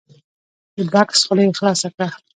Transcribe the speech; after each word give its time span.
د 0.75 0.77
بکس 0.93 1.19
خوله 1.27 1.43
یې 1.45 1.57
خلاصه 1.59 1.87
کړه! 1.95 2.07